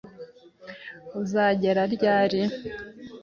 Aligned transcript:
Uzagera 1.21 1.81
ryari? 1.93 2.41